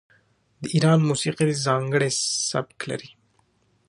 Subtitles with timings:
[0.61, 2.09] د ایران موسیقي ځانګړی
[2.51, 3.09] سبک لري.